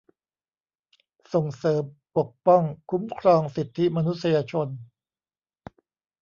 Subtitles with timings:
[1.33, 1.83] ส่งเสริม
[2.17, 4.67] ปกป้อง คุ้มครองสิทธิมนุษยชน